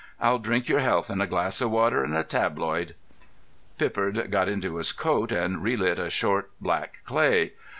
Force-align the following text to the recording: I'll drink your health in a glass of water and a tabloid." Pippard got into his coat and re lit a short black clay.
I'll 0.19 0.39
drink 0.39 0.67
your 0.67 0.79
health 0.79 1.11
in 1.11 1.21
a 1.21 1.27
glass 1.27 1.61
of 1.61 1.69
water 1.69 2.03
and 2.03 2.17
a 2.17 2.23
tabloid." 2.23 2.95
Pippard 3.77 4.31
got 4.31 4.49
into 4.49 4.77
his 4.77 4.91
coat 4.93 5.31
and 5.31 5.61
re 5.61 5.75
lit 5.75 5.99
a 5.99 6.09
short 6.09 6.49
black 6.59 7.01
clay. 7.05 7.53